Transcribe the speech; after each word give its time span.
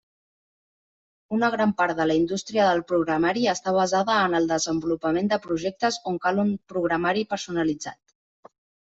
Una 1.35 1.49
gran 1.55 1.73
part 1.81 1.95
de 1.99 2.05
la 2.11 2.15
indústria 2.19 2.63
del 2.69 2.79
programari 2.91 3.43
està 3.51 3.73
basada 3.75 4.15
en 4.29 4.37
el 4.39 4.47
desenvolupament 4.53 5.29
de 5.33 5.39
projectes 5.43 5.99
on 6.13 6.17
cal 6.23 6.41
un 6.45 6.49
programari 6.73 7.25
personalitzat. 7.35 7.99